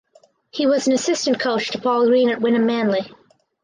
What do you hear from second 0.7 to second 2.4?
an assistant coach to Paul Green at